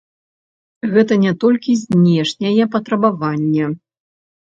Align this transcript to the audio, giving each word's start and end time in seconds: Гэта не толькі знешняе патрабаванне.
Гэта 0.95 1.13
не 1.27 1.33
толькі 1.45 1.77
знешняе 1.83 2.63
патрабаванне. 2.75 3.73